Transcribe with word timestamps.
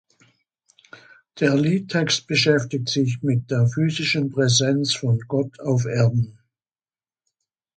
Der 1.39 1.55
Liedtext 1.55 2.25
beschäftigt 2.25 2.89
sich 2.89 3.21
mit 3.21 3.51
der 3.51 3.67
physischen 3.67 4.31
Präsenz 4.31 4.95
von 4.95 5.19
Gott 5.27 5.59
auf 5.59 5.85
Erden. 5.85 6.39